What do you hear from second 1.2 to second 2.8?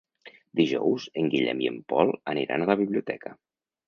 en Guillem i en Pol aniran a la